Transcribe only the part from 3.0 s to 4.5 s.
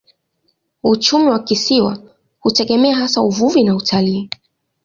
uvuvi na utalii.